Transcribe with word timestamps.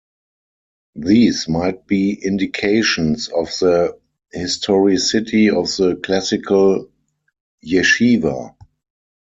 These 0.95 1.47
might 1.47 1.85
be 1.85 2.13
indications 2.13 3.27
of 3.27 3.45
the 3.59 3.99
historicity 4.33 5.51
of 5.51 5.65
the 5.77 5.95
classical 6.03 6.89
yeshiva. 7.63 8.55